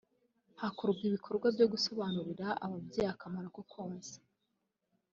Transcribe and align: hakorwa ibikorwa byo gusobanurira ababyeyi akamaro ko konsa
hakorwa 0.61 1.01
ibikorwa 1.09 1.47
byo 1.55 1.65
gusobanurira 1.73 2.47
ababyeyi 2.65 3.09
akamaro 3.13 3.47
ko 3.55 3.61
konsa 3.71 4.17